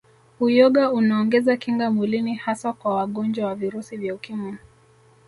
Uyoga 0.39 0.91
unaongeza 0.91 1.57
kinga 1.57 1.91
mwilini 1.91 2.35
hasa 2.35 2.73
kwa 2.73 2.95
wangonjwa 2.95 3.45
wa 3.47 3.55
Virusi 3.55 3.97
vya 3.97 4.15
Ukimwi 4.15 4.57